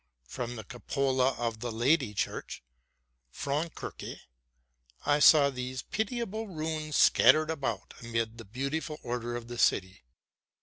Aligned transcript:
From 0.25 0.55
the 0.55 0.63
cupola 0.63 1.33
of 1.33 1.59
the 1.59 1.71
Lady 1.71 2.15
Church 2.15 2.63
(Frauenkirche) 3.31 4.17
I 5.05 5.19
saw 5.19 5.51
these 5.51 5.83
pitiable 5.83 6.47
ruins 6.47 6.95
scattered 6.95 7.51
about 7.51 7.93
amid 8.01 8.39
the 8.39 8.45
beautiful 8.45 8.97
order 9.03 9.35
of 9.35 9.47
the 9.47 9.59
city. 9.59 10.01